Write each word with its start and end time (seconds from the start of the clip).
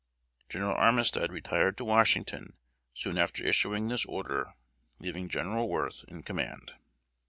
General 0.49 0.73
Armistead 0.77 1.31
retired 1.31 1.77
to 1.77 1.85
Washington 1.85 2.57
soon 2.95 3.19
after 3.19 3.45
issuing 3.45 3.87
this 3.87 4.03
order, 4.07 4.55
leaving 4.99 5.29
General 5.29 5.69
Worth 5.69 6.03
in 6.07 6.23
command. 6.23 6.73